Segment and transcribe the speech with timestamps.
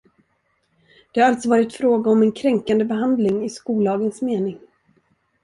[1.13, 4.59] Det har alltså varit fråga om en kränkande behandling i skollagens mening.